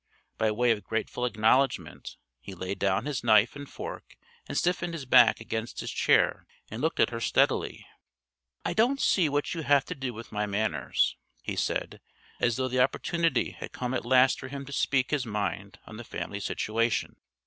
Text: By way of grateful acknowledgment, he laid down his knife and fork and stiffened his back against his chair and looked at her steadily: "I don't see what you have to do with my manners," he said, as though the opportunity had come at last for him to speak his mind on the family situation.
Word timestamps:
By 0.39 0.49
way 0.49 0.71
of 0.71 0.83
grateful 0.83 1.25
acknowledgment, 1.27 2.17
he 2.39 2.55
laid 2.55 2.79
down 2.79 3.05
his 3.05 3.23
knife 3.23 3.55
and 3.55 3.69
fork 3.69 4.17
and 4.49 4.57
stiffened 4.57 4.95
his 4.95 5.05
back 5.05 5.39
against 5.39 5.79
his 5.79 5.91
chair 5.91 6.47
and 6.71 6.81
looked 6.81 6.99
at 6.99 7.11
her 7.11 7.19
steadily: 7.19 7.85
"I 8.65 8.73
don't 8.73 8.99
see 8.99 9.29
what 9.29 9.53
you 9.53 9.61
have 9.61 9.85
to 9.85 9.93
do 9.93 10.11
with 10.11 10.31
my 10.31 10.47
manners," 10.47 11.17
he 11.43 11.55
said, 11.55 12.01
as 12.39 12.55
though 12.57 12.67
the 12.67 12.81
opportunity 12.81 13.51
had 13.51 13.73
come 13.73 13.93
at 13.93 14.03
last 14.03 14.39
for 14.39 14.47
him 14.47 14.65
to 14.65 14.73
speak 14.73 15.11
his 15.11 15.27
mind 15.27 15.77
on 15.85 15.97
the 15.97 16.03
family 16.03 16.39
situation. 16.39 17.17